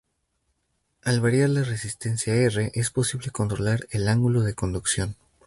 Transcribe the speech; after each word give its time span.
Al 1.03 1.21
variar 1.21 1.51
la 1.51 1.61
resistencia 1.63 2.33
R, 2.33 2.71
es 2.73 2.89
posible 2.89 3.29
controlar 3.29 3.85
el 3.91 4.07
ángulo 4.07 4.41
de 4.41 4.55
conducción. 4.55 5.15